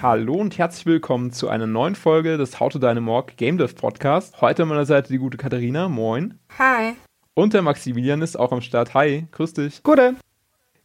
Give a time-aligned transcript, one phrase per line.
[0.00, 4.40] Hallo und herzlich willkommen zu einer neuen Folge des How to Dynamorg Game Dev Podcast.
[4.40, 5.88] Heute an meiner Seite die gute Katharina.
[5.88, 6.38] Moin.
[6.56, 6.94] Hi.
[7.34, 8.94] Und der Maximilian ist auch am Start.
[8.94, 9.82] Hi, grüß dich.
[9.82, 10.14] Gute.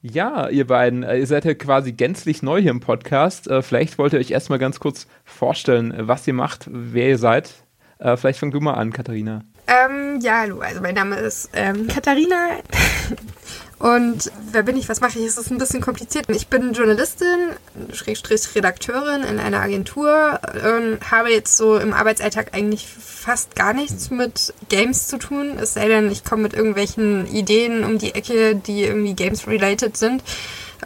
[0.02, 3.47] Ja, ihr beiden, äh, ihr seid ja quasi gänzlich neu hier im Podcast.
[3.47, 7.54] Äh, vielleicht wollt ihr euch erstmal ganz kurz vorstellen, was ihr macht, wer ihr seid.
[8.00, 9.44] Äh, vielleicht fang du mal an, Katharina.
[9.68, 10.59] Ähm, ja, hallo.
[10.62, 12.58] Also mein Name ist ähm, Katharina.
[13.84, 15.26] Und wer bin ich, was mache ich?
[15.26, 16.30] Es ist ein bisschen kompliziert.
[16.30, 17.50] Ich bin Journalistin,
[17.91, 24.10] Schrägstrich Redakteurin in einer Agentur und habe jetzt so im Arbeitsalltag eigentlich fast gar nichts
[24.10, 25.58] mit Games zu tun.
[25.60, 30.24] Es sei denn, ich komme mit irgendwelchen Ideen um die Ecke, die irgendwie Games-related sind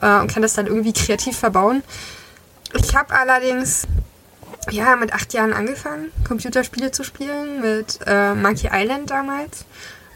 [0.02, 1.84] äh, und kann das dann irgendwie kreativ verbauen.
[2.74, 3.86] Ich habe allerdings
[4.72, 9.66] ja, mit acht Jahren angefangen, Computerspiele zu spielen, mit äh, Monkey Island damals.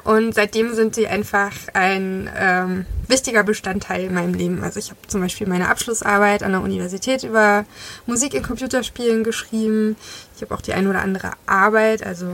[0.04, 4.64] Und seitdem sind sie einfach ein ähm, wichtiger Bestandteil in meinem Leben.
[4.64, 7.66] Also ich habe zum Beispiel meine Abschlussarbeit an der Universität über
[8.08, 9.96] Musik in Computerspielen geschrieben.
[10.36, 12.28] Ich habe auch die ein oder andere Arbeit, also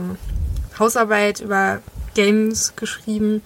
[0.78, 1.80] Hausarbeit über
[2.14, 3.42] Games geschrieben.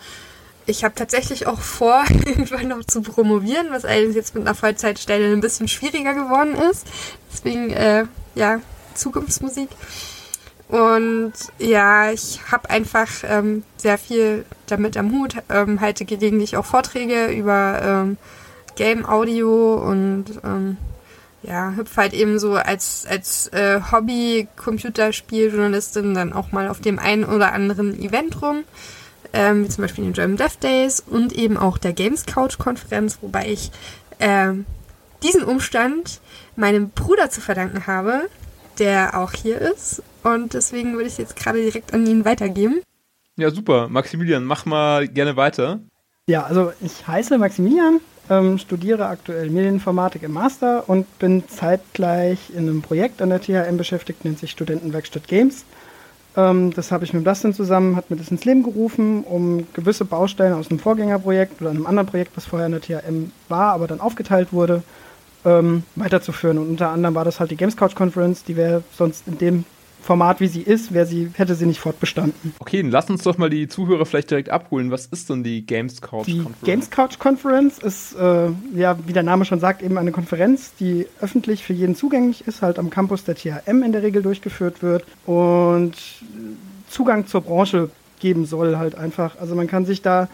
[0.67, 5.33] Ich habe tatsächlich auch vor, irgendwann noch zu promovieren, was allerdings jetzt mit einer Vollzeitstelle
[5.33, 6.86] ein bisschen schwieriger geworden ist.
[7.33, 8.61] Deswegen, äh, ja,
[8.95, 9.69] Zukunftsmusik.
[10.73, 16.64] Und ja, ich habe einfach ähm, sehr viel damit am Hut, ähm, halte gelegentlich auch
[16.64, 18.17] Vorträge über ähm,
[18.75, 20.79] Game Audio und ähm,
[21.42, 27.27] ja, hüpfe halt eben so als, als äh, Hobby-Computerspieljournalistin dann auch mal auf dem einen
[27.27, 28.64] oder anderen Event rum,
[29.34, 33.19] ähm, wie zum Beispiel den German Dev Days und eben auch der Games Couch Konferenz,
[33.20, 33.70] wobei ich
[34.20, 34.53] äh,
[35.23, 36.23] diesen Umstand
[36.57, 38.31] meinem Bruder zu verdanken habe,
[38.78, 40.03] der auch hier ist.
[40.23, 42.81] Und deswegen würde ich jetzt gerade direkt an ihn weitergeben.
[43.37, 43.89] Ja, super.
[43.89, 45.81] Maximilian, mach mal gerne weiter.
[46.27, 52.69] Ja, also ich heiße Maximilian, ähm, studiere aktuell Medieninformatik im Master und bin zeitgleich in
[52.69, 55.64] einem Projekt an der THM beschäftigt, nennt sich Studentenwerkstatt Games.
[56.36, 60.05] Ähm, das habe ich mit Dustin zusammen, hat mir das ins Leben gerufen, um gewisse
[60.05, 63.86] Bausteine aus einem Vorgängerprojekt oder einem anderen Projekt, was vorher in der THM war, aber
[63.86, 64.83] dann aufgeteilt wurde,
[65.45, 66.58] ähm, weiterzuführen.
[66.58, 69.64] Und unter anderem war das halt die Games Couch Conference, die wäre sonst in dem
[70.03, 72.55] Format, wie sie ist, wäre sie, hätte sie nicht fortbestanden.
[72.58, 74.91] Okay, dann lass uns doch mal die Zuhörer vielleicht direkt abholen.
[74.91, 76.58] Was ist denn die Games Couch die Conference?
[76.61, 80.73] Die Games Couch Conference ist, äh, ja, wie der Name schon sagt, eben eine Konferenz,
[80.75, 84.83] die öffentlich für jeden zugänglich ist, halt am Campus der THM in der Regel durchgeführt
[84.83, 85.95] wird und
[86.89, 87.89] Zugang zur Branche
[88.19, 89.39] geben soll halt einfach.
[89.41, 90.29] Also man kann sich da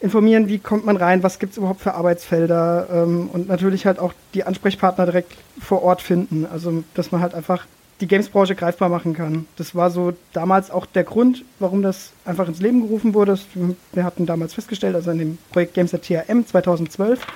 [0.00, 3.98] informieren, wie kommt man rein, was gibt es überhaupt für Arbeitsfelder ähm, und natürlich halt
[3.98, 6.46] auch die Ansprechpartner direkt vor Ort finden.
[6.46, 7.66] Also dass man halt einfach
[8.00, 9.46] die Games-Branche greifbar machen kann.
[9.56, 13.38] Das war so damals auch der Grund, warum das einfach ins Leben gerufen wurde.
[13.92, 17.26] Wir hatten damals festgestellt, also in dem Projekt Games at THM 2012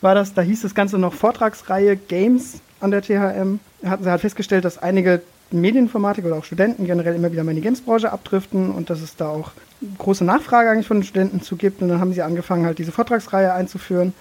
[0.00, 3.58] war das, da hieß das Ganze noch Vortragsreihe Games an der THM.
[3.80, 7.50] Da hatten sie halt festgestellt, dass einige Medieninformatik oder auch Studenten generell immer wieder mal
[7.50, 9.52] in die Games-Branche abdriften und dass es da auch
[9.98, 11.82] große Nachfrage eigentlich von den Studenten zu gibt.
[11.82, 14.14] Und dann haben sie angefangen, halt diese Vortragsreihe einzuführen,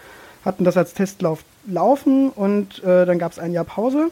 [0.46, 4.10] hatten das als Testlauf laufen und äh, dann gab es ein Jahr Pause.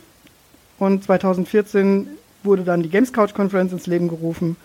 [0.80, 2.08] Und 2014
[2.44, 4.56] wurde dann die Games Couch Conference ins Leben gerufen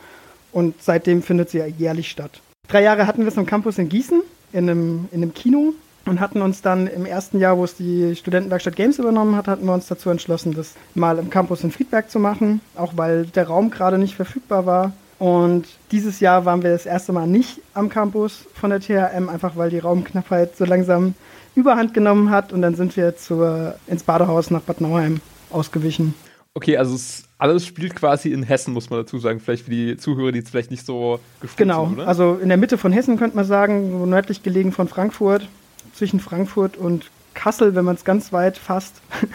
[0.53, 2.41] und seitdem findet sie ja jährlich statt.
[2.69, 5.75] Drei Jahre hatten wir es am Campus in Gießen, in einem, in einem Kino
[6.07, 9.67] und hatten uns dann im ersten Jahr, wo es die Studentenwerkstatt Games übernommen hat, hatten
[9.67, 13.49] wir uns dazu entschlossen, das mal im Campus in Friedberg zu machen, auch weil der
[13.49, 14.93] Raum gerade nicht verfügbar war.
[15.19, 19.57] Und dieses Jahr waren wir das erste Mal nicht am Campus von der THM, einfach
[19.57, 21.15] weil die Raumknappheit so langsam
[21.55, 22.53] überhand genommen hat.
[22.53, 26.15] Und dann sind wir zur, ins Badehaus nach Bad Nauheim ausgewichen.
[26.53, 29.41] Okay, also es, alles spielt quasi in Hessen, muss man dazu sagen.
[29.41, 32.49] Vielleicht für die Zuhörer, die jetzt vielleicht nicht so gefühlt genau, sind, Genau, also in
[32.49, 35.49] der Mitte von Hessen könnte man sagen, nördlich gelegen von Frankfurt,
[35.97, 38.95] zwischen Frankfurt und Kassel, wenn man es ganz weit fasst.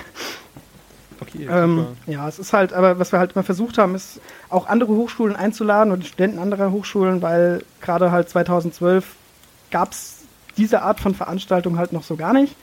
[1.21, 4.65] Okay, ähm, ja, es ist halt, aber was wir halt immer versucht haben, ist auch
[4.65, 9.05] andere Hochschulen einzuladen und Studenten anderer Hochschulen, weil gerade halt 2012
[9.69, 10.23] gab es
[10.57, 12.55] diese Art von Veranstaltung halt noch so gar nicht.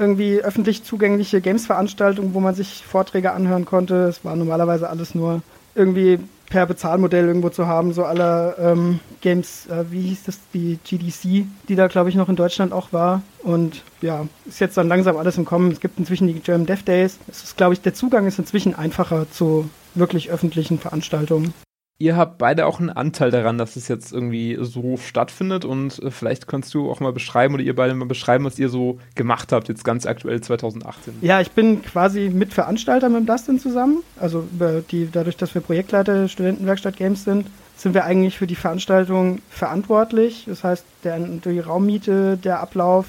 [0.00, 4.08] Irgendwie öffentlich zugängliche Games-Veranstaltungen, wo man sich Vorträge anhören konnte.
[4.08, 5.42] Es war normalerweise alles nur
[5.76, 10.78] irgendwie per Bezahlmodell irgendwo zu haben, so aller ähm, Games, äh, wie hieß das, die
[10.84, 13.22] GDC, die da glaube ich noch in Deutschland auch war.
[13.42, 15.70] Und ja, ist jetzt dann langsam alles im Kommen.
[15.72, 17.18] Es gibt inzwischen die German Dev Days.
[17.28, 21.54] Es ist, glaube ich, der Zugang ist inzwischen einfacher zu wirklich öffentlichen Veranstaltungen.
[21.98, 26.10] Ihr habt beide auch einen Anteil daran, dass es jetzt irgendwie so stattfindet und äh,
[26.10, 29.50] vielleicht kannst du auch mal beschreiben oder ihr beide mal beschreiben, was ihr so gemacht
[29.50, 31.14] habt, jetzt ganz aktuell 2018.
[31.22, 34.02] Ja, ich bin quasi Mitveranstalter mit dem Dustin zusammen.
[34.20, 34.44] Also
[34.90, 37.46] die, dadurch, dass wir Projektleiter der Studentenwerkstatt Games sind,
[37.78, 40.44] sind wir eigentlich für die Veranstaltung verantwortlich.
[40.46, 43.06] Das heißt, der, die Raummiete, der Ablauf,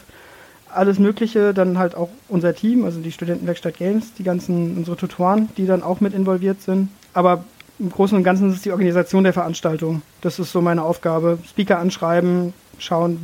[0.73, 5.49] alles Mögliche, dann halt auch unser Team, also die Studentenwerkstatt Games, die ganzen, unsere Tutoren,
[5.57, 6.89] die dann auch mit involviert sind.
[7.13, 7.43] Aber
[7.79, 10.01] im Großen und Ganzen ist es die Organisation der Veranstaltung.
[10.21, 11.39] Das ist so meine Aufgabe.
[11.47, 13.19] Speaker anschreiben, schauen,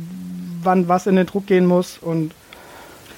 [0.62, 2.32] wann was in den Druck gehen muss und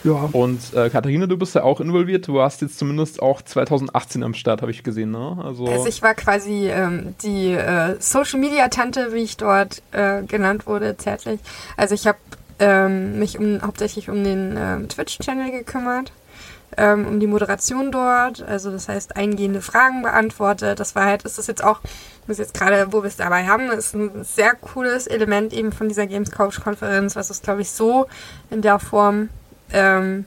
[0.04, 0.28] ja.
[0.32, 2.28] Und äh, Katharina, du bist ja auch involviert.
[2.28, 5.36] Du warst jetzt zumindest auch 2018 am Start, habe ich gesehen, ne?
[5.42, 10.22] Also, also ich war quasi ähm, die äh, Social Media Tante, wie ich dort äh,
[10.22, 11.40] genannt wurde, zärtlich.
[11.76, 12.18] Also ich habe
[12.60, 16.12] ähm, mich um, hauptsächlich um den ähm, Twitch-Channel gekümmert,
[16.76, 18.42] ähm, um die Moderation dort.
[18.42, 20.80] Also das heißt eingehende Fragen beantwortet.
[20.80, 21.80] Das war halt, ist das jetzt auch
[22.26, 25.88] das jetzt gerade, wo wir es dabei haben, ist ein sehr cooles Element eben von
[25.88, 28.06] dieser Games Couch Konferenz, was es glaube ich so
[28.50, 29.28] in der Form
[29.72, 30.26] ähm,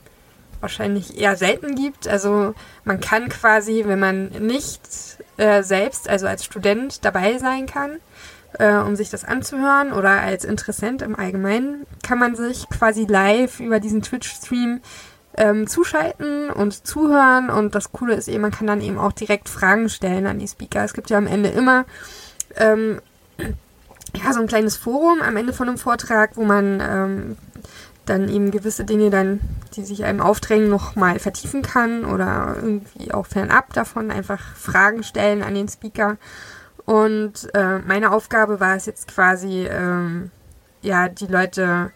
[0.62, 2.08] wahrscheinlich eher selten gibt.
[2.08, 2.54] Also
[2.84, 4.82] man kann quasi, wenn man nicht
[5.38, 7.98] äh, selbst, also als Student dabei sein kann,
[8.54, 13.60] äh, um sich das anzuhören oder als Interessent im Allgemeinen, kann man sich quasi live
[13.60, 14.82] über diesen Twitch-Stream
[15.40, 17.50] ähm, zuschalten und zuhören.
[17.50, 20.48] Und das Coole ist eben, man kann dann eben auch direkt Fragen stellen an die
[20.48, 20.84] Speaker.
[20.84, 21.86] Es gibt ja am Ende immer
[22.58, 23.00] ähm,
[23.38, 27.38] ja, so ein kleines Forum am Ende von einem Vortrag, wo man ähm,
[28.06, 29.40] dann eben gewisse Dinge dann,
[29.76, 35.44] die sich einem aufdrängen, nochmal vertiefen kann oder irgendwie auch fernab davon einfach Fragen stellen
[35.44, 36.18] an den Speaker.
[36.86, 40.32] Und äh, meine Aufgabe war es jetzt quasi, ähm,
[40.82, 41.92] ja, die Leute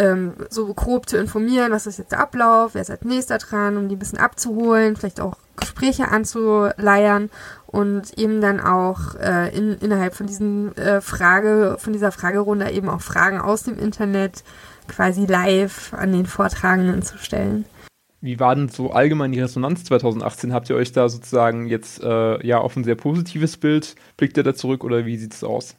[0.00, 3.76] ähm, so grob zu informieren, was ist jetzt der Ablauf, wer ist als nächster dran,
[3.76, 7.28] um die ein bisschen abzuholen, vielleicht auch Gespräche anzuleiern
[7.66, 12.88] und eben dann auch äh, in, innerhalb von diesen äh, Frage, von dieser Fragerunde eben
[12.88, 14.42] auch Fragen aus dem Internet
[14.88, 17.66] quasi live an den Vortragenden zu stellen.
[18.22, 20.52] Wie war denn so allgemein die Resonanz 2018?
[20.52, 24.42] Habt ihr euch da sozusagen jetzt äh, ja auf ein sehr positives Bild, blickt ihr
[24.42, 25.76] da zurück oder wie sieht es aus?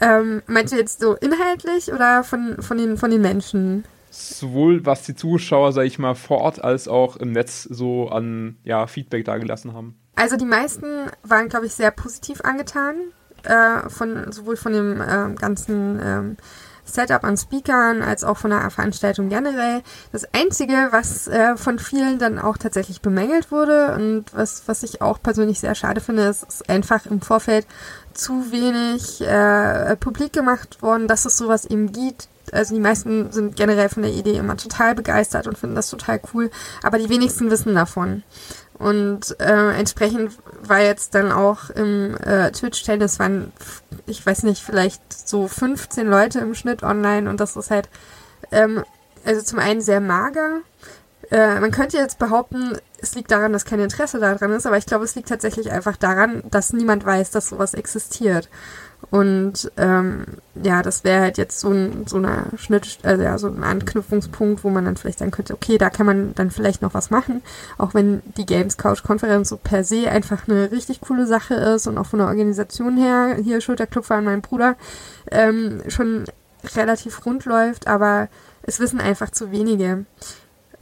[0.00, 3.84] Ähm, meinst du jetzt so inhaltlich oder von, von, den, von den Menschen?
[4.10, 8.56] Sowohl was die Zuschauer, sag ich mal, vor Ort als auch im Netz so an
[8.64, 9.96] ja, Feedback dagelassen haben.
[10.14, 10.86] Also die meisten
[11.22, 12.96] waren, glaube ich, sehr positiv angetan,
[13.42, 16.36] äh, von, sowohl von dem äh, ganzen ähm,
[16.84, 19.82] Setup an Speakern als auch von der Veranstaltung generell.
[20.12, 25.00] Das Einzige, was äh, von vielen dann auch tatsächlich bemängelt wurde und was, was ich
[25.02, 27.66] auch persönlich sehr schade finde, ist, ist einfach im Vorfeld
[28.12, 32.28] zu wenig äh, publik gemacht worden, dass es sowas eben gibt.
[32.52, 36.20] Also die meisten sind generell von der Idee immer total begeistert und finden das total
[36.32, 36.50] cool,
[36.82, 38.22] aber die wenigsten wissen davon.
[38.78, 40.32] Und äh, entsprechend
[40.62, 43.52] war jetzt dann auch im äh, Twitch-Channel, es waren,
[44.06, 47.88] ich weiß nicht, vielleicht so 15 Leute im Schnitt online und das ist halt,
[48.50, 48.84] ähm,
[49.24, 50.60] also zum einen sehr mager.
[51.30, 54.86] Äh, man könnte jetzt behaupten, es liegt daran, dass kein Interesse daran ist, aber ich
[54.86, 58.48] glaube, es liegt tatsächlich einfach daran, dass niemand weiß, dass sowas existiert.
[59.10, 60.24] Und ähm,
[60.62, 64.64] ja, das wäre halt jetzt so ein so eine Schnitt, also ja, so ein Anknüpfungspunkt,
[64.64, 67.42] wo man dann vielleicht sagen könnte, okay, da kann man dann vielleicht noch was machen,
[67.78, 71.86] auch wenn die Games Couch Konferenz so per se einfach eine richtig coole Sache ist
[71.86, 74.76] und auch von der Organisation her, hier Schulterklopfer an meinen Bruder,
[75.30, 76.24] ähm, schon
[76.76, 78.28] relativ rund läuft, aber
[78.62, 80.06] es wissen einfach zu wenige.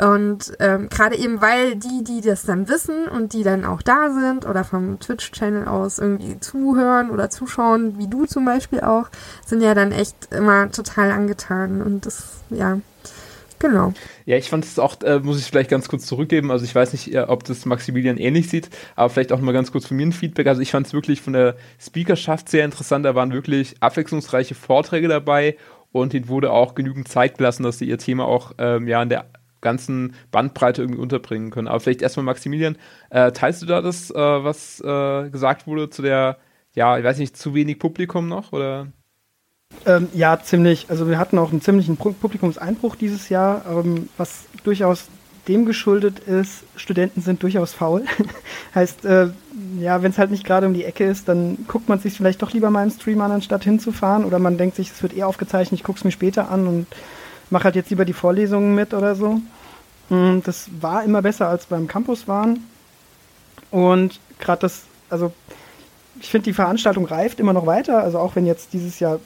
[0.03, 4.11] Und ähm, gerade eben, weil die, die das dann wissen und die dann auch da
[4.11, 9.11] sind oder vom Twitch-Channel aus irgendwie zuhören oder zuschauen, wie du zum Beispiel auch,
[9.47, 11.83] sind ja dann echt immer total angetan.
[11.83, 12.81] Und das, ja,
[13.61, 13.95] genau.
[14.27, 16.51] Ja, ich fand es auch, äh, muss ich vielleicht ganz kurz zurückgeben.
[16.51, 19.71] Also ich weiß nicht, äh, ob das Maximilian ähnlich sieht, aber vielleicht auch mal ganz
[19.71, 20.49] kurz von mir ein Feedback.
[20.49, 23.05] Also ich fand es wirklich von der Speakerschaft sehr interessant.
[23.05, 25.57] Da waren wirklich abwechslungsreiche Vorträge dabei
[25.93, 29.09] und ihnen wurde auch genügend Zeit gelassen, dass sie ihr Thema auch ähm, ja in
[29.09, 29.27] der
[29.63, 31.69] ganzen Bandbreite irgendwie unterbringen können.
[31.69, 32.77] Aber vielleicht erstmal Maximilian,
[33.09, 36.37] äh, teilst du da das, äh, was äh, gesagt wurde zu der,
[36.75, 38.89] ja, ich weiß nicht, zu wenig Publikum noch oder?
[39.87, 40.87] Ähm, ja, ziemlich.
[40.91, 45.09] Also wir hatten auch einen ziemlichen Publikumseinbruch dieses Jahr, ähm, was durchaus
[45.49, 48.05] dem geschuldet ist, Studenten sind durchaus faul.
[48.75, 49.31] heißt, äh,
[49.81, 52.43] ja, wenn es halt nicht gerade um die Ecke ist, dann guckt man sich vielleicht
[52.43, 54.25] doch lieber mal im Stream an, anstatt hinzufahren.
[54.25, 56.87] Oder man denkt sich, es wird eh aufgezeichnet, ich gucke es mir später an und
[57.53, 59.41] mache halt jetzt lieber die Vorlesungen mit oder so.
[60.09, 62.67] Und das war immer besser als beim Campus waren.
[63.71, 65.33] Und gerade das, also
[66.21, 68.03] ich finde, die Veranstaltung reift immer noch weiter.
[68.03, 69.21] Also auch wenn jetzt dieses Jahr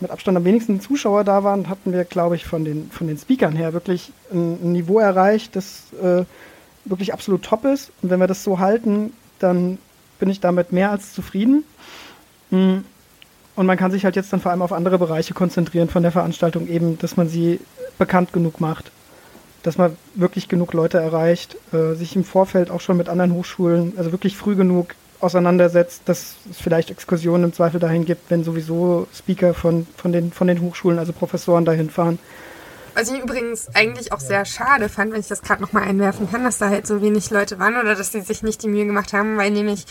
[0.00, 3.18] mit Abstand am wenigsten Zuschauer da waren, hatten wir, glaube ich, von den, von den
[3.18, 6.24] Speakern her wirklich ein, ein Niveau erreicht, das äh,
[6.84, 7.92] wirklich absolut top ist.
[8.02, 9.78] Und wenn wir das so halten, dann
[10.18, 11.64] bin ich damit mehr als zufrieden.
[12.50, 12.84] Mhm.
[13.56, 16.12] Und man kann sich halt jetzt dann vor allem auf andere Bereiche konzentrieren von der
[16.12, 17.60] Veranstaltung, eben, dass man sie
[17.98, 18.90] bekannt genug macht,
[19.62, 23.94] dass man wirklich genug Leute erreicht, äh, sich im Vorfeld auch schon mit anderen Hochschulen,
[23.96, 29.06] also wirklich früh genug auseinandersetzt, dass es vielleicht Exkursionen im Zweifel dahin gibt, wenn sowieso
[29.14, 32.18] Speaker von, von, den, von den Hochschulen, also Professoren dahin fahren.
[32.94, 36.44] was ich übrigens eigentlich auch sehr schade fand, wenn ich das gerade nochmal einwerfen kann,
[36.44, 39.12] dass da halt so wenig Leute waren oder dass sie sich nicht die Mühe gemacht
[39.12, 39.86] haben, weil nämlich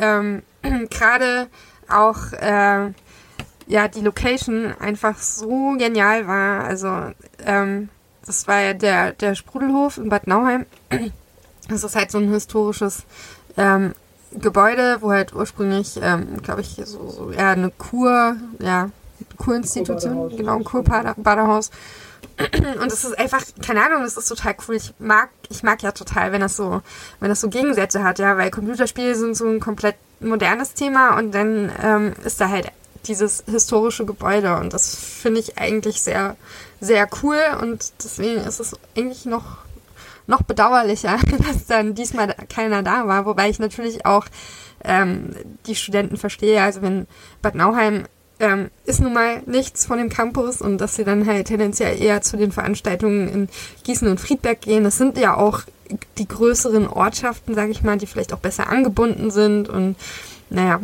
[0.00, 0.42] ähm,
[0.90, 1.48] gerade
[1.92, 2.92] auch äh,
[3.66, 6.64] ja die Location einfach so genial war.
[6.64, 7.12] Also
[7.44, 7.88] ähm,
[8.26, 10.66] das war ja der, der Sprudelhof in Bad Nauheim.
[11.68, 13.04] Das ist halt so ein historisches
[13.56, 13.94] ähm,
[14.32, 18.90] Gebäude, wo halt ursprünglich, ähm, glaube ich, so, so eher eine Kur, ja,
[19.36, 21.70] Kurinstitution, genau, ein Kurbadehaus.
[22.80, 24.76] Und es ist einfach, keine Ahnung, es ist total cool.
[24.76, 26.80] Ich mag, ich mag ja total, wenn das so,
[27.18, 31.32] wenn das so Gegensätze hat, ja, weil Computerspiele sind so ein komplett modernes Thema und
[31.32, 32.68] dann ähm, ist da halt
[33.06, 36.36] dieses historische Gebäude und das finde ich eigentlich sehr,
[36.80, 39.58] sehr cool und deswegen ist es eigentlich noch,
[40.26, 44.26] noch bedauerlicher, dass dann diesmal keiner da war, wobei ich natürlich auch
[44.84, 45.34] ähm,
[45.66, 46.62] die Studenten verstehe.
[46.62, 47.06] Also wenn
[47.42, 48.04] Bad Nauheim
[48.38, 52.22] ähm, ist nun mal nichts von dem Campus und dass sie dann halt tendenziell eher
[52.22, 53.48] zu den Veranstaltungen in
[53.84, 54.84] Gießen und Friedberg gehen.
[54.84, 55.62] Das sind ja auch
[56.18, 59.96] die größeren Ortschaften, sage ich mal, die vielleicht auch besser angebunden sind und
[60.50, 60.80] naja.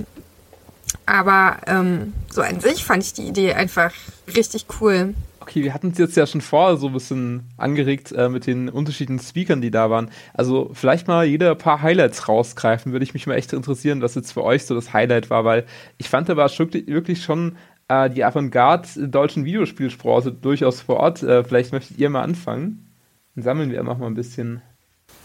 [1.04, 3.92] Aber ähm, so an sich fand ich die Idee einfach
[4.34, 5.14] richtig cool.
[5.40, 8.68] Okay, wir hatten es jetzt ja schon vorher so ein bisschen angeregt äh, mit den
[8.68, 10.10] unterschiedlichen Speakern, die da waren.
[10.34, 14.16] Also vielleicht mal jeder ein paar Highlights rausgreifen, würde ich mich mal echt interessieren, was
[14.16, 15.64] jetzt für euch so das Highlight war, weil
[15.98, 21.22] ich fand, da war wirklich, schon äh, die Avantgarde deutschen Videospielsprache durchaus vor Ort.
[21.22, 22.92] Äh, vielleicht möchtet ihr mal anfangen.
[23.36, 24.62] Dann sammeln wir noch mal ein bisschen.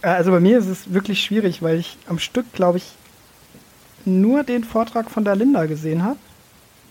[0.01, 2.93] Äh, also bei mir ist es wirklich schwierig, weil ich am Stück, glaube ich,
[4.05, 6.17] nur den Vortrag von der Linda gesehen habe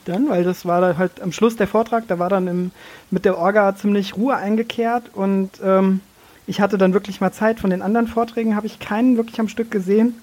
[0.05, 2.71] dann, weil das war dann halt am Schluss der Vortrag, da war dann im,
[3.11, 6.01] mit der Orga ziemlich Ruhe eingekehrt und ähm,
[6.47, 7.61] ich hatte dann wirklich mal Zeit.
[7.61, 10.15] Von den anderen Vorträgen habe ich keinen wirklich am Stück gesehen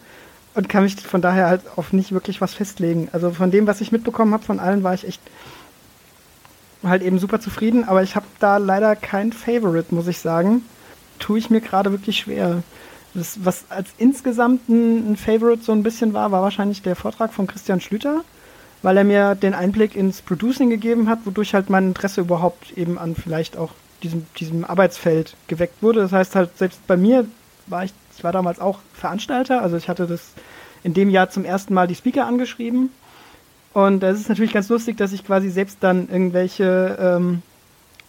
[0.56, 3.10] und kann mich von daher halt auf nicht wirklich was festlegen.
[3.12, 5.22] Also von dem, was ich mitbekommen habe, von allen war ich echt
[6.84, 10.64] halt eben super zufrieden, aber ich habe da leider kein Favorite, muss ich sagen.
[11.20, 12.64] Tue ich mir gerade wirklich schwer.
[13.14, 17.34] Das, was als insgesamt ein, ein Favorite so ein bisschen war, war wahrscheinlich der Vortrag
[17.34, 18.24] von Christian Schlüter
[18.82, 22.98] weil er mir den Einblick ins Producing gegeben hat, wodurch halt mein Interesse überhaupt eben
[22.98, 23.72] an vielleicht auch
[24.04, 26.02] diesem, diesem Arbeitsfeld geweckt wurde.
[26.02, 27.26] Das heißt halt, selbst bei mir
[27.66, 30.34] war ich, ich war damals auch Veranstalter, also ich hatte das
[30.84, 32.92] in dem Jahr zum ersten Mal die Speaker angeschrieben.
[33.74, 37.42] Und es ist natürlich ganz lustig, dass ich quasi selbst dann irgendwelche ähm,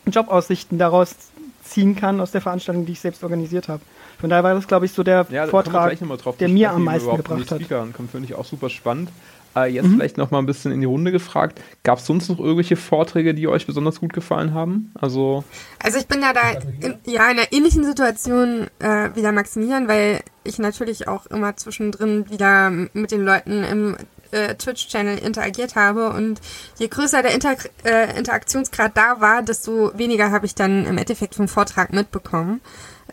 [0.07, 1.15] Jobaussichten daraus
[1.63, 3.83] ziehen kann aus der Veranstaltung, die ich selbst organisiert habe.
[4.21, 5.97] Von daher war das, glaube ich, so der ja, Vortrag,
[6.39, 7.73] der mir am meisten gebracht hat.
[7.73, 9.11] Ankommt, finde ich auch super spannend.
[9.57, 9.95] Äh, jetzt mhm.
[9.95, 11.61] vielleicht noch mal ein bisschen in die Runde gefragt.
[11.83, 14.93] Gab es sonst noch irgendwelche Vorträge, die euch besonders gut gefallen haben?
[14.95, 15.45] Also,
[15.83, 16.41] also ich bin ja da
[16.81, 21.57] in, ja, in einer ähnlichen Situation äh, wie der Maximilian, weil ich natürlich auch immer
[21.57, 23.97] zwischendrin wieder mit den Leuten im
[24.31, 26.41] äh, Twitch-Channel interagiert habe und
[26.79, 31.35] je größer der Inter äh, Interaktionsgrad da war, desto weniger habe ich dann im Endeffekt
[31.35, 32.61] vom Vortrag mitbekommen.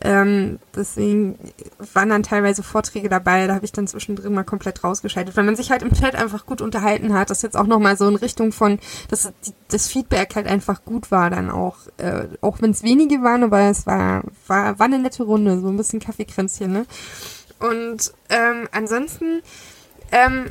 [0.01, 1.39] Ähm, deswegen
[1.93, 5.55] waren dann teilweise Vorträge dabei, da habe ich dann zwischendrin mal komplett rausgeschaltet, weil man
[5.55, 7.29] sich halt im Chat einfach gut unterhalten hat.
[7.29, 8.79] Das jetzt auch nochmal so in Richtung von,
[9.09, 9.31] dass
[9.69, 11.77] das Feedback halt einfach gut war dann auch.
[11.97, 15.69] Äh, auch wenn es wenige waren, aber es war, war, war eine nette Runde, so
[15.69, 16.85] ein bisschen Kaffeekränzchen, ne?
[17.59, 19.41] Und ähm, ansonsten
[20.11, 20.47] ähm,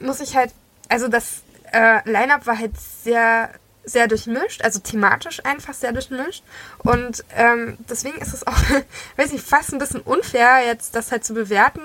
[0.00, 0.52] muss ich halt,
[0.88, 3.50] also das äh, Line-Up war halt sehr
[3.88, 6.44] sehr durchmischt, also thematisch einfach sehr durchmischt.
[6.78, 8.56] Und ähm, deswegen ist es auch,
[9.16, 11.80] weiß ich, fast ein bisschen unfair, jetzt das halt zu bewerten,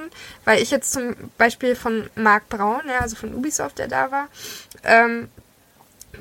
[0.45, 4.27] weil ich jetzt zum Beispiel von Marc Braun, ja, also von Ubisoft, der da war,
[4.83, 5.29] ähm,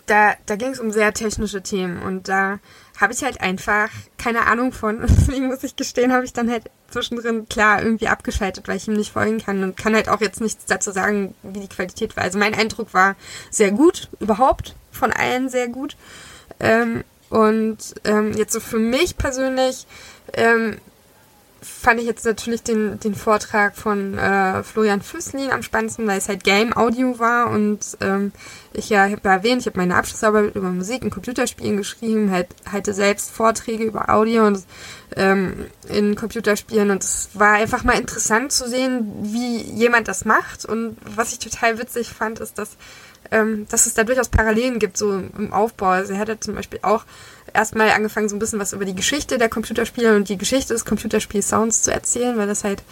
[0.07, 2.59] da, da ging es um sehr technische Themen und da
[3.03, 5.01] habe ich halt einfach keine Ahnung von.
[5.07, 8.95] Deswegen muss ich gestehen, habe ich dann halt zwischendrin klar irgendwie abgeschaltet, weil ich ihm
[8.95, 12.25] nicht folgen kann und kann halt auch jetzt nichts dazu sagen, wie die Qualität war.
[12.25, 13.17] Also mein Eindruck war
[13.51, 15.97] sehr gut, überhaupt von allen sehr gut.
[16.61, 19.87] Ähm, und ähm, jetzt so für mich persönlich
[20.35, 20.79] ähm,
[21.63, 26.29] fand ich jetzt natürlich den, den Vortrag von äh, Florian Füßlin am spannendsten, weil es
[26.29, 28.33] halt Game Audio war und ähm,
[28.73, 32.49] ich ja habe ja erwähnt, ich habe meine Abschlussarbeit über Musik und Computerspielen geschrieben, halt
[32.71, 34.65] halte selbst Vorträge über Audio und
[35.17, 40.65] ähm, in Computerspielen und es war einfach mal interessant zu sehen, wie jemand das macht
[40.65, 42.77] und was ich total witzig fand, ist, dass
[43.31, 45.89] ähm, dass es da durchaus Parallelen gibt, so im Aufbau.
[45.89, 47.05] Also er hat ja zum Beispiel auch
[47.55, 50.85] erstmal angefangen, so ein bisschen was über die Geschichte der Computerspiele und die Geschichte des
[50.85, 52.83] Computerspiel-Sounds zu erzählen, weil das halt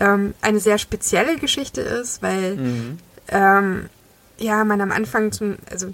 [0.00, 2.98] ähm, eine sehr spezielle Geschichte ist, weil mhm.
[3.28, 3.88] ähm,
[4.38, 5.88] ja, man am Anfang zum, also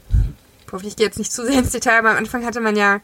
[0.82, 3.00] ich gehe jetzt nicht zu sehr ins Detail, aber am Anfang hatte man ja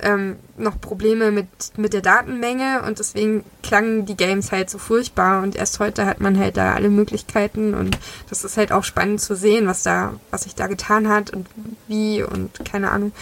[0.00, 5.42] ähm, noch Probleme mit, mit der Datenmenge und deswegen klangen die Games halt so furchtbar
[5.42, 9.20] und erst heute hat man halt da alle Möglichkeiten und das ist halt auch spannend
[9.20, 11.48] zu sehen, was da, was sich da getan hat und
[11.88, 13.12] wie und keine Ahnung.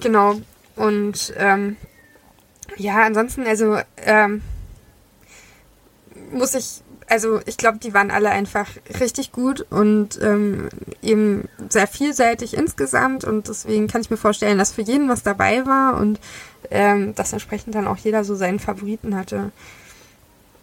[0.00, 0.40] Genau.
[0.74, 1.76] Und ähm,
[2.76, 4.42] Ja, ansonsten, also ähm,
[6.30, 8.68] muss ich, also ich glaube, die waren alle einfach
[9.00, 10.68] richtig gut und ähm,
[11.02, 15.66] eben sehr vielseitig insgesamt und deswegen kann ich mir vorstellen, dass für jeden was dabei
[15.66, 16.18] war und
[16.70, 19.52] ähm, dass entsprechend dann auch jeder so seinen Favoriten hatte.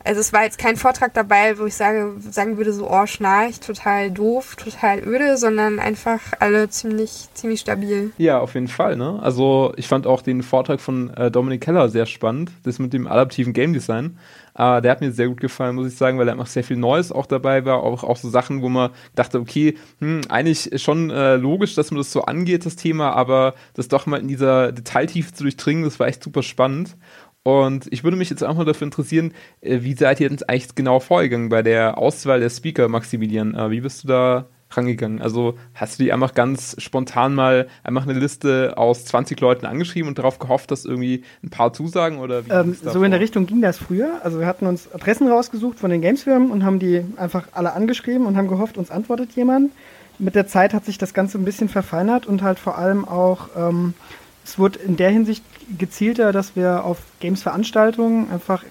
[0.03, 3.59] Also es war jetzt kein Vortrag dabei, wo ich sage, sagen würde, so, oh, schnarch,
[3.59, 8.11] total doof, total öde, sondern einfach alle ziemlich, ziemlich stabil.
[8.17, 9.19] Ja, auf jeden Fall, ne?
[9.21, 13.07] Also ich fand auch den Vortrag von äh, Dominik Keller sehr spannend, das mit dem
[13.07, 14.17] adaptiven Game Design.
[14.55, 16.77] Äh, der hat mir sehr gut gefallen, muss ich sagen, weil er einfach sehr viel
[16.77, 21.09] Neues auch dabei war, auch, auch so Sachen, wo man dachte, okay, hm, eigentlich schon
[21.09, 24.71] äh, logisch, dass man das so angeht, das Thema, aber das doch mal in dieser
[24.71, 26.95] Detailtiefe zu durchdringen, das war echt super spannend.
[27.43, 30.75] Und ich würde mich jetzt auch mal dafür interessieren, äh, wie seid ihr denn eigentlich
[30.75, 33.53] genau vorgegangen bei der Auswahl der Speaker, Maximilian?
[33.53, 34.45] Äh, wie bist du da
[34.77, 35.21] rangegangen?
[35.21, 40.07] Also hast du die einfach ganz spontan mal einfach eine Liste aus 20 Leuten angeschrieben
[40.07, 43.61] und darauf gehofft, dass irgendwie ein paar zusagen oder ähm, So in der Richtung ging
[43.61, 44.21] das früher.
[44.23, 48.25] Also wir hatten uns Adressen rausgesucht von den Gamesfirmen und haben die einfach alle angeschrieben
[48.25, 49.71] und haben gehofft, uns antwortet jemand.
[50.17, 53.49] Mit der Zeit hat sich das Ganze ein bisschen verfeinert und halt vor allem auch
[53.57, 53.95] ähm,
[54.43, 55.43] es wurde in der Hinsicht
[55.77, 58.63] gezielter, dass wir auf Games-Veranstaltungen einfach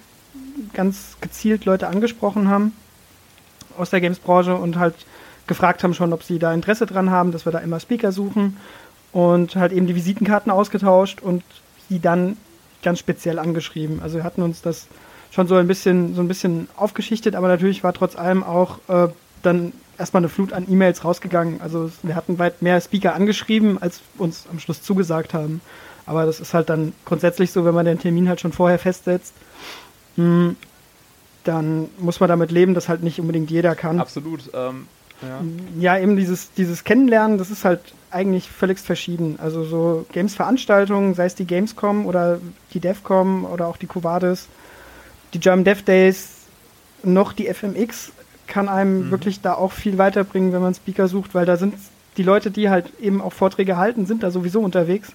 [0.75, 2.73] ganz gezielt Leute angesprochen haben
[3.77, 4.95] aus der Games-Branche und halt
[5.47, 8.57] gefragt haben schon, ob sie da Interesse dran haben, dass wir da immer Speaker suchen
[9.13, 11.43] und halt eben die Visitenkarten ausgetauscht und
[11.91, 12.37] die dann
[12.83, 14.01] ganz speziell angeschrieben.
[14.03, 14.87] Also wir hatten uns das
[15.31, 19.09] schon so ein bisschen so ein bisschen aufgeschichtet, aber natürlich war trotz allem auch äh,
[19.43, 21.61] dann erstmal eine Flut an E-Mails rausgegangen.
[21.61, 25.61] Also wir hatten weit mehr Speaker angeschrieben, als uns am Schluss zugesagt haben.
[26.07, 29.35] Aber das ist halt dann grundsätzlich so, wenn man den Termin halt schon vorher festsetzt,
[30.17, 30.57] hm,
[31.45, 34.01] dann muss man damit leben, dass halt nicht unbedingt jeder kann.
[34.01, 34.51] Absolut.
[34.55, 34.87] Ähm,
[35.23, 35.41] ja.
[35.79, 37.81] ja, eben dieses, dieses Kennenlernen, das ist halt
[38.11, 39.39] eigentlich völlig verschieden.
[39.41, 42.41] Also so Games-Veranstaltungen, sei es die Gamescom oder
[42.75, 44.49] die DevCom oder auch die Covades,
[45.33, 46.31] die German Dev Days,
[47.05, 48.13] noch die FMX,
[48.53, 49.11] kann einem mhm.
[49.11, 51.75] wirklich da auch viel weiterbringen, wenn man Speaker sucht, weil da sind
[52.19, 55.13] die Leute, die halt eben auch Vorträge halten, sind da sowieso unterwegs.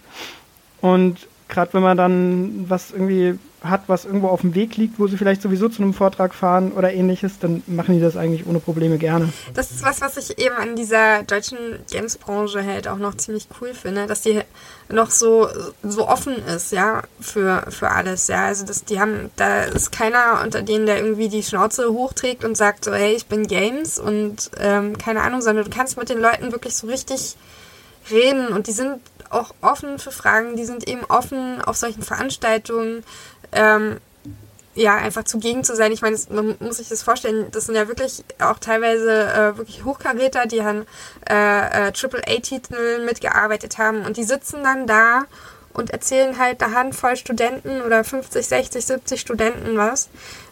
[0.81, 5.07] Und gerade wenn man dann was irgendwie hat, was irgendwo auf dem Weg liegt, wo
[5.07, 8.59] sie vielleicht sowieso zu einem Vortrag fahren oder ähnliches, dann machen die das eigentlich ohne
[8.59, 9.33] Probleme gerne.
[9.55, 11.57] Das ist was, was ich eben an dieser deutschen
[11.91, 14.41] Games-Branche halt auch noch ziemlich cool finde, dass die
[14.89, 15.47] noch so,
[15.81, 18.45] so offen ist, ja, für, für alles, ja.
[18.45, 22.55] Also das, die haben, da ist keiner unter denen, der irgendwie die Schnauze hochträgt und
[22.55, 26.19] sagt so, hey, ich bin Games und ähm, keine Ahnung, sondern du kannst mit den
[26.19, 27.35] Leuten wirklich so richtig
[28.09, 33.03] reden und die sind auch offen für Fragen, die sind eben offen auf solchen Veranstaltungen,
[33.51, 33.97] ähm,
[34.77, 35.91] ja, einfach zugegen zu sein.
[35.91, 39.83] Ich meine, man muss sich das vorstellen, das sind ja wirklich auch teilweise äh, wirklich
[39.83, 40.85] Hochkaräter, die an
[41.27, 44.05] äh, äh, AAA-Titeln mitgearbeitet haben.
[44.05, 45.23] Und die sitzen dann da
[45.73, 50.09] und erzählen halt der Handvoll Studenten oder 50, 60, 70 Studenten was,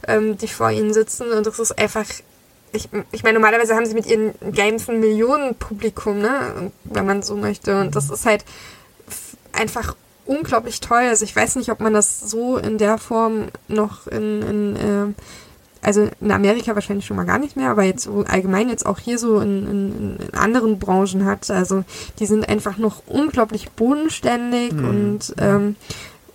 [0.08, 1.32] ähm, die vor ihnen sitzen.
[1.32, 2.06] Und das ist einfach
[2.76, 6.72] ich, ich meine, normalerweise haben sie mit ihren Games ein Millionenpublikum, ne?
[6.84, 7.80] Wenn man so möchte.
[7.80, 8.46] Und das ist halt
[9.52, 11.04] einfach unglaublich toll.
[11.10, 15.14] Also ich weiß nicht, ob man das so in der Form noch in, in äh,
[15.86, 18.98] also in Amerika wahrscheinlich schon mal gar nicht mehr, aber jetzt so allgemein jetzt auch
[18.98, 21.52] hier so in, in, in anderen Branchen hat.
[21.52, 21.84] Also
[22.18, 24.90] die sind einfach noch unglaublich bodenständig mhm.
[24.90, 25.76] und ähm,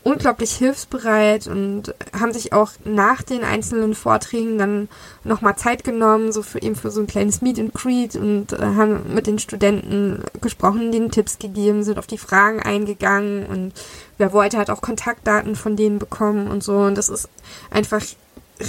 [0.03, 4.89] unglaublich hilfsbereit und haben sich auch nach den einzelnen Vorträgen dann
[5.25, 8.59] nochmal Zeit genommen, so für eben für so ein kleines Meet and Greet und äh,
[8.59, 13.73] haben mit den Studenten gesprochen, denen Tipps gegeben, sind auf die Fragen eingegangen und
[14.17, 16.77] wer wollte, hat auch Kontaktdaten von denen bekommen und so.
[16.77, 17.29] Und das ist
[17.71, 18.03] einfach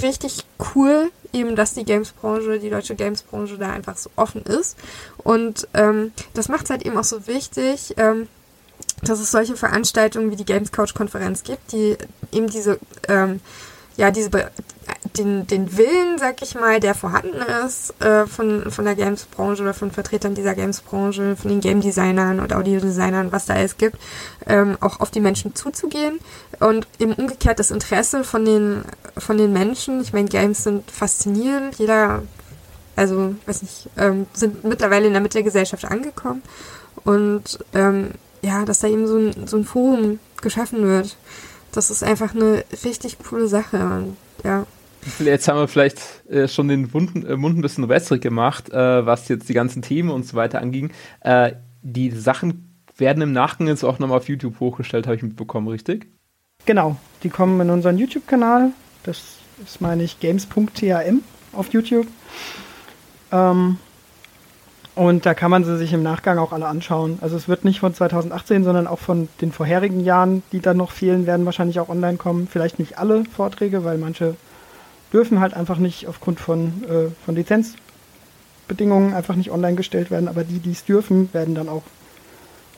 [0.02, 4.76] richtig cool, eben, dass die Gamesbranche, die deutsche Gamesbranche da einfach so offen ist.
[5.18, 8.28] Und ähm, das macht es halt eben auch so wichtig, ähm,
[9.02, 11.96] dass es solche Veranstaltungen wie die Games Couch Konferenz gibt, die
[12.30, 13.40] eben diese, ähm,
[13.96, 14.30] ja, diese,
[15.16, 19.74] den, den Willen, sag ich mal, der vorhanden ist, äh, von, von der Games-Branche oder
[19.74, 23.96] von Vertretern dieser Games-Branche, von den Game-Designern und Audiodesignern, was da alles gibt,
[24.46, 26.20] ähm, auch auf die Menschen zuzugehen.
[26.60, 28.82] Und eben umgekehrt das Interesse von den,
[29.18, 30.00] von den Menschen.
[30.00, 32.22] Ich meine, Games sind faszinierend, jeder,
[32.96, 36.42] also, weiß nicht, ähm, sind mittlerweile in der Mitte der Gesellschaft angekommen.
[37.04, 38.12] Und, ähm,
[38.42, 41.16] ja, dass da eben so ein, so ein Forum geschaffen wird.
[41.72, 43.78] Das ist einfach eine richtig coole Sache.
[43.78, 44.66] Und, ja.
[45.18, 49.06] Jetzt haben wir vielleicht äh, schon den Wunden, äh, Mund ein bisschen wässrig gemacht, äh,
[49.06, 50.92] was jetzt die ganzen Themen und so weiter anging.
[51.20, 51.52] Äh,
[51.82, 56.06] die Sachen werden im Nachgang jetzt auch nochmal auf YouTube hochgestellt, habe ich mitbekommen, richtig?
[56.66, 58.70] Genau, die kommen in unseren YouTube-Kanal.
[59.02, 62.06] Das ist, meine ich, games.tam auf YouTube.
[63.32, 63.78] Ähm,
[64.94, 67.18] Und da kann man sie sich im Nachgang auch alle anschauen.
[67.22, 70.90] Also es wird nicht von 2018, sondern auch von den vorherigen Jahren, die dann noch
[70.90, 72.46] fehlen, werden wahrscheinlich auch online kommen.
[72.46, 74.36] Vielleicht nicht alle Vorträge, weil manche
[75.12, 80.28] dürfen halt einfach nicht aufgrund von, äh, von Lizenzbedingungen einfach nicht online gestellt werden.
[80.28, 81.84] Aber die, die es dürfen, werden dann auch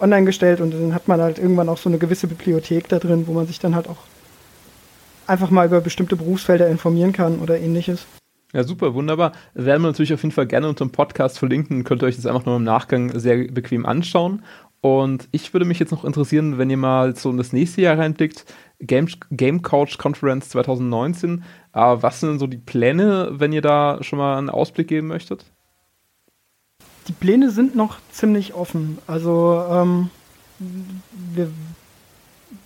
[0.01, 3.27] online gestellt und dann hat man halt irgendwann auch so eine gewisse Bibliothek da drin,
[3.27, 3.97] wo man sich dann halt auch
[5.27, 8.07] einfach mal über bestimmte Berufsfelder informieren kann oder ähnliches.
[8.55, 9.33] Ja, super, wunderbar.
[9.55, 11.83] Werden wir natürlich auf jeden Fall gerne unter dem Podcast verlinken.
[11.83, 14.45] Könnt ihr euch das einfach nur im Nachgang sehr bequem anschauen.
[14.81, 17.99] Und ich würde mich jetzt noch interessieren, wenn ihr mal so in das nächste Jahr
[17.99, 18.45] reinblickt,
[18.79, 21.43] Game, Game Couch Conference 2019.
[21.73, 25.09] Äh, was sind denn so die Pläne, wenn ihr da schon mal einen Ausblick geben
[25.09, 25.47] möchtet?
[27.09, 28.99] Die Pläne sind noch ziemlich offen.
[29.09, 30.11] Also ähm,
[30.59, 31.51] wir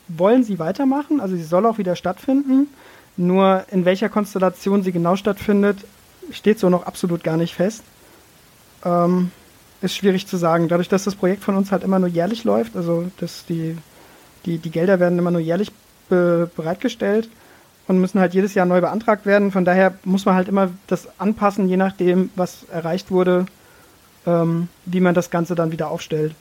[0.08, 2.66] wollen sie weitermachen, also sie soll auch wieder stattfinden.
[3.18, 5.78] Nur in welcher Konstellation sie genau stattfindet,
[6.30, 7.82] steht so noch absolut gar nicht fest.
[8.84, 9.32] Ähm,
[9.82, 10.68] ist schwierig zu sagen.
[10.68, 13.76] Dadurch, dass das Projekt von uns halt immer nur jährlich läuft, also dass die,
[14.46, 15.72] die, die Gelder werden immer nur jährlich
[16.08, 17.28] be bereitgestellt
[17.88, 19.50] und müssen halt jedes Jahr neu beantragt werden.
[19.50, 23.46] Von daher muss man halt immer das anpassen, je nachdem, was erreicht wurde,
[24.26, 26.34] ähm, wie man das Ganze dann wieder aufstellt.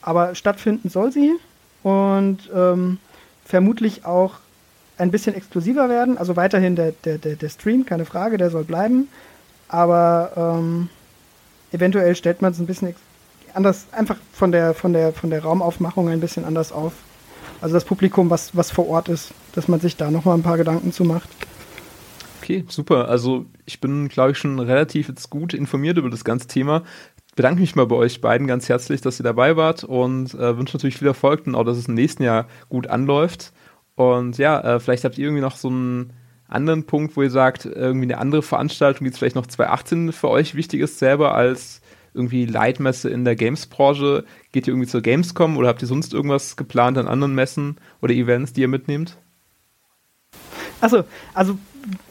[0.00, 1.34] Aber stattfinden soll sie
[1.82, 2.98] und ähm,
[3.44, 4.36] vermutlich auch
[5.00, 6.18] ein bisschen exklusiver werden.
[6.18, 9.08] Also weiterhin der, der, der, der Stream, keine Frage, der soll bleiben.
[9.68, 10.88] Aber ähm,
[11.72, 12.94] eventuell stellt man es ein bisschen
[13.54, 16.92] anders, einfach von der, von, der, von der Raumaufmachung ein bisschen anders auf.
[17.60, 20.56] Also das Publikum, was, was vor Ort ist, dass man sich da nochmal ein paar
[20.56, 21.28] Gedanken zu macht.
[22.42, 23.08] Okay, super.
[23.08, 26.82] Also ich bin, glaube ich, schon relativ jetzt gut informiert über das ganze Thema.
[27.36, 30.76] Bedanke mich mal bei euch beiden ganz herzlich, dass ihr dabei wart und äh, wünsche
[30.76, 33.52] natürlich viel Erfolg und auch, dass es im nächsten Jahr gut anläuft.
[34.00, 36.14] Und ja, äh, vielleicht habt ihr irgendwie noch so einen
[36.48, 40.30] anderen Punkt, wo ihr sagt, irgendwie eine andere Veranstaltung, die jetzt vielleicht noch 2018 für
[40.30, 41.82] euch wichtig ist, selber als
[42.14, 44.24] irgendwie Leitmesse in der Games-Branche.
[44.52, 48.14] Geht ihr irgendwie zur Gamescom oder habt ihr sonst irgendwas geplant an anderen Messen oder
[48.14, 49.18] Events, die ihr mitnehmt?
[50.80, 51.58] Achso, also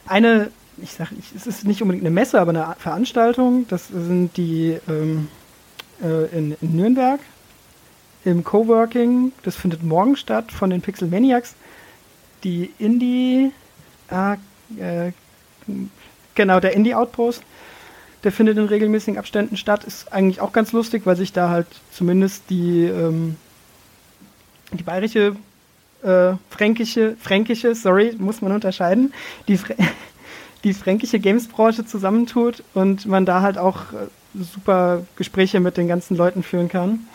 [0.06, 3.66] eine, ich sag, es ist nicht unbedingt eine Messe, aber eine Veranstaltung.
[3.68, 5.28] Das sind die ähm,
[6.04, 7.20] äh, in, in Nürnberg
[8.26, 9.32] im Coworking.
[9.42, 11.56] Das findet morgen statt von den Pixel Maniacs
[12.44, 13.52] die Indie,
[14.10, 14.34] äh,
[14.80, 15.12] äh,
[16.36, 17.44] genau, der Indie Outpost,
[18.24, 21.68] der findet in regelmäßigen Abständen statt, ist eigentlich auch ganz lustig, weil sich da halt
[21.92, 23.38] zumindest die, ähm,
[24.72, 25.36] die bayerische,
[26.04, 29.14] äh, fränkische, fränkische, sorry, muss man unterscheiden,
[29.48, 29.76] die, Fr
[30.64, 34.08] die fränkische Gamesbranche zusammentut und man da halt auch äh,
[34.54, 37.08] super Gespräche mit den ganzen Leuten führen kann.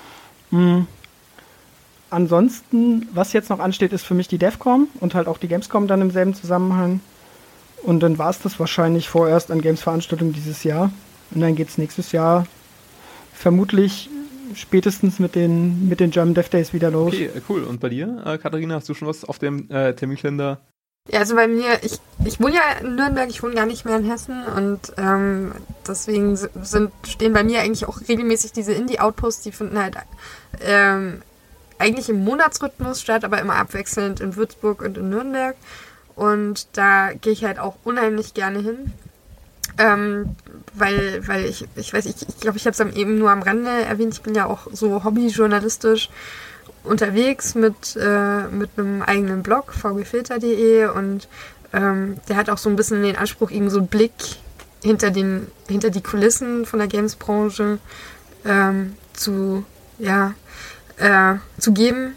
[0.51, 0.87] Mhm
[2.15, 5.87] ansonsten, was jetzt noch ansteht, ist für mich die DEFCOM und halt auch die Gamescom
[5.87, 7.01] dann im selben Zusammenhang.
[7.83, 10.91] Und dann war es das wahrscheinlich vorerst an Games-Veranstaltungen dieses Jahr.
[11.35, 12.47] Und dann geht es nächstes Jahr
[13.35, 14.09] vermutlich
[14.55, 17.13] spätestens mit den, mit den German Dev Days wieder los.
[17.13, 17.65] Okay, cool.
[17.65, 20.61] Und bei dir, äh, Katharina, hast du schon was auf dem äh, Terminkalender?
[21.11, 23.97] Ja, also bei mir, ich, ich wohne ja in Nürnberg, ich wohne gar nicht mehr
[23.99, 25.53] in Hessen und ähm,
[25.87, 29.97] deswegen sind, stehen bei mir eigentlich auch regelmäßig diese Indie-Outposts, die finden halt
[30.63, 31.21] ähm,
[31.79, 35.57] eigentlich im Monatsrhythmus statt, aber immer abwechselnd in Würzburg und in Nürnberg.
[36.17, 38.93] Und da gehe ich halt auch unheimlich gerne hin.
[39.77, 40.37] Ähm,
[40.75, 43.43] weil, weil ich, ich weiß, ich glaube, ich, glaub, ich habe es eben nur am
[43.43, 46.11] Rande erwähnt, ich bin ja auch so hobbyjournalistisch
[46.85, 51.29] unterwegs mit, äh, mit einem eigenen Blog, vgfilter.de und
[51.73, 54.13] ähm, der hat auch so ein bisschen den Anspruch, eben so einen Blick
[54.83, 57.79] hinter, den, hinter die Kulissen von der Gamesbranche
[58.45, 59.65] ähm, zu,
[59.99, 60.35] ja,
[60.99, 62.17] äh, zu geben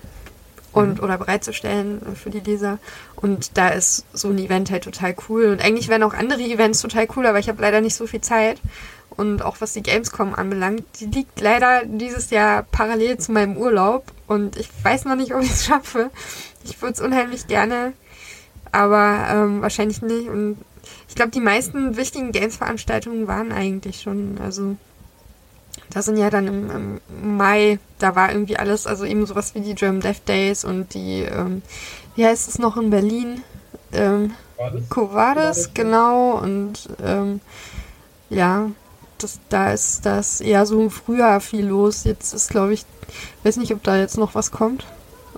[0.71, 1.03] und mhm.
[1.03, 2.79] oder bereitzustellen für die Leser.
[3.15, 5.45] Und da ist so ein Event halt total cool.
[5.45, 8.21] Und eigentlich wären auch andere Events total cool, aber ich habe leider nicht so viel
[8.21, 8.59] Zeit.
[9.09, 14.05] Und auch was die Gamescom anbelangt, die liegt leider dieses Jahr parallel zu meinem Urlaub.
[14.27, 16.11] Und ich weiß noch nicht, ob ich es schaffe.
[16.63, 17.93] Ich würde es unheimlich gerne,
[18.71, 20.29] aber ähm, wahrscheinlich nicht.
[20.29, 20.57] Und
[21.09, 24.37] ich glaube, die meisten wichtigen Games-Veranstaltungen waren eigentlich schon.
[24.43, 24.75] Also
[25.89, 29.61] da sind ja dann im, im, Mai, da war irgendwie alles, also eben sowas wie
[29.61, 31.61] die German Death Days und die, ähm,
[32.15, 33.41] wie heißt es noch in Berlin?
[33.93, 34.33] Ähm,
[34.89, 37.41] Covades, genau, und ähm,
[38.29, 38.69] ja,
[39.17, 42.03] das, da ist das eher so im Frühjahr viel los.
[42.03, 42.85] Jetzt ist, glaube ich,
[43.43, 44.85] weiß nicht, ob da jetzt noch was kommt,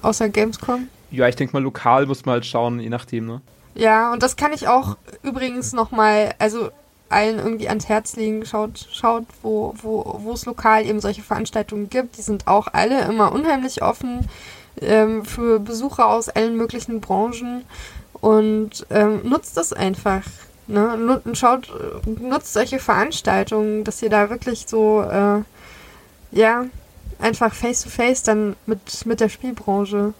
[0.02, 0.88] außer Gamescom.
[1.12, 3.42] Ja, ich denke mal, lokal muss man halt schauen, je nachdem, ne?
[3.76, 6.70] Ja, und das kann ich auch übrigens nochmal, also
[7.10, 8.45] allen irgendwie ans Herz legen.
[8.45, 12.17] Schaut, schaut, wo, wo, es lokal eben solche Veranstaltungen gibt.
[12.17, 14.28] Die sind auch alle immer unheimlich offen
[14.82, 17.65] ähm, für Besucher aus allen möglichen Branchen
[18.13, 20.24] und ähm, nutzt das einfach.
[20.67, 21.22] Ne?
[21.34, 21.72] Schaut,
[22.06, 25.41] nutzt solche Veranstaltungen, dass ihr da wirklich so, äh,
[26.32, 26.65] ja,
[27.19, 30.13] einfach face-to-face -face dann mit, mit der Spielbranche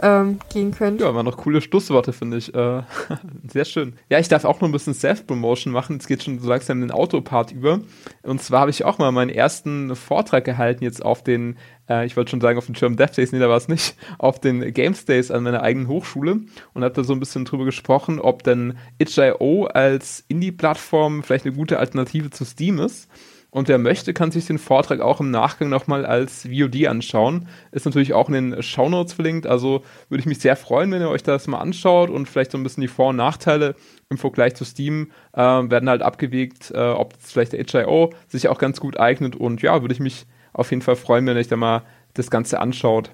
[0.00, 1.00] ähm, gehen könnt.
[1.00, 2.54] Ja, waren noch coole Schlussworte, finde ich.
[2.54, 2.82] Äh,
[3.48, 3.94] sehr schön.
[4.08, 5.98] Ja, ich darf auch noch ein bisschen Self-Promotion machen.
[5.98, 7.80] Es geht schon so langsam in den Autopart über.
[8.22, 12.16] Und zwar habe ich auch mal meinen ersten Vortrag gehalten, jetzt auf den, äh, ich
[12.16, 14.72] wollte schon sagen, auf den German Dev Days, nee, da war es nicht, auf den
[14.72, 16.40] Games Days an meiner eigenen Hochschule
[16.74, 21.54] und habe da so ein bisschen drüber gesprochen, ob denn itch.io als Indie-Plattform vielleicht eine
[21.54, 23.08] gute Alternative zu Steam ist.
[23.54, 27.48] Und wer möchte, kann sich den Vortrag auch im Nachgang nochmal als VOD anschauen.
[27.70, 29.46] Ist natürlich auch in den Shownotes verlinkt.
[29.46, 32.56] Also würde ich mich sehr freuen, wenn ihr euch das mal anschaut und vielleicht so
[32.56, 33.74] ein bisschen die Vor- und Nachteile
[34.08, 38.56] im Vergleich zu Steam äh, werden halt abgewegt, äh, ob vielleicht der HIO sich auch
[38.56, 39.36] ganz gut eignet.
[39.36, 41.82] Und ja, würde ich mich auf jeden Fall freuen, wenn ihr euch da mal
[42.14, 43.10] das Ganze anschaut.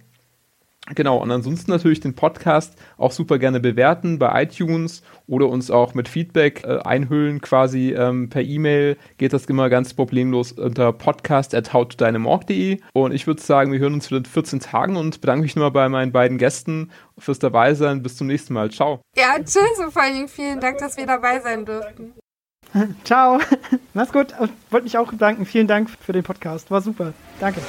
[0.94, 5.94] Genau, und ansonsten natürlich den Podcast auch super gerne bewerten bei iTunes oder uns auch
[5.94, 8.96] mit Feedback äh, einhüllen quasi ähm, per E-Mail.
[9.18, 14.18] Geht das immer ganz problemlos unter podcast.howtodynamorg.de und ich würde sagen, wir hören uns wieder
[14.18, 18.02] in 14 Tagen und bedanke mich nochmal bei meinen beiden Gästen fürs dabei sein.
[18.02, 18.70] Bis zum nächsten Mal.
[18.70, 19.02] Ciao.
[19.16, 22.14] Ja, tschüss und vor allen Dingen vielen Dank, dass wir dabei sein durften.
[23.04, 23.40] Ciao.
[23.94, 24.34] Mach's gut.
[24.70, 25.46] Wollte mich auch bedanken.
[25.46, 26.70] Vielen Dank für den Podcast.
[26.70, 27.12] War super.
[27.40, 27.60] Danke.